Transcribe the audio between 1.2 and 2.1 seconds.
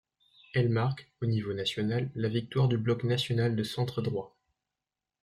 au niveau national,